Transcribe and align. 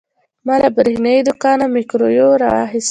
ما 0.45 0.55
له 0.61 0.69
برېښنايي 0.77 1.21
دوکانه 1.27 1.65
مایکروویو 1.73 2.27
واخیست. 2.51 2.79